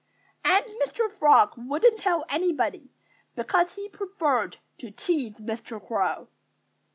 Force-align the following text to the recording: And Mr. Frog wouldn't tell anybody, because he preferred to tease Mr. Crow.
And 0.43 0.65
Mr. 0.83 1.11
Frog 1.11 1.53
wouldn't 1.55 1.99
tell 1.99 2.25
anybody, 2.27 2.89
because 3.35 3.75
he 3.75 3.87
preferred 3.87 4.57
to 4.79 4.89
tease 4.89 5.35
Mr. 5.35 5.79
Crow. 5.79 6.27